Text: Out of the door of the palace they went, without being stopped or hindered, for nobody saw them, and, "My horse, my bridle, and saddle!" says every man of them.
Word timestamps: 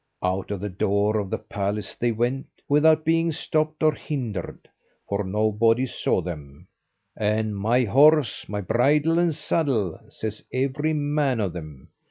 Out 0.23 0.49
of 0.49 0.61
the 0.61 0.69
door 0.69 1.19
of 1.19 1.29
the 1.29 1.37
palace 1.37 1.95
they 1.95 2.11
went, 2.11 2.47
without 2.67 3.05
being 3.05 3.31
stopped 3.31 3.83
or 3.83 3.93
hindered, 3.93 4.67
for 5.07 5.23
nobody 5.23 5.85
saw 5.85 6.21
them, 6.21 6.67
and, 7.15 7.55
"My 7.55 7.83
horse, 7.83 8.49
my 8.49 8.61
bridle, 8.61 9.19
and 9.19 9.35
saddle!" 9.35 9.99
says 10.09 10.43
every 10.51 10.93
man 10.93 11.39
of 11.39 11.53
them. 11.53 11.89